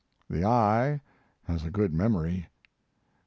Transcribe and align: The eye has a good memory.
The 0.31 0.43
eye 0.43 1.01
has 1.43 1.63
a 1.63 1.69
good 1.69 1.93
memory. 1.93 2.47